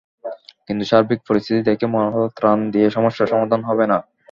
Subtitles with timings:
[0.67, 3.97] কিন্তু সার্বিক পরিস্থিতি দেখে মনে হলো, ত্রাণ দিয়ে সমস্যার সমাধান হবে না।